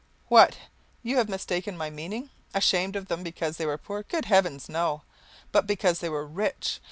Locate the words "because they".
3.21-3.67, 5.67-6.09